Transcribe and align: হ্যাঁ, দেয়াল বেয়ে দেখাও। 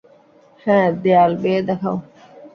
হ্যাঁ, 0.65 0.87
দেয়াল 1.03 1.31
বেয়ে 1.37 1.61
দেখাও। 1.61 1.95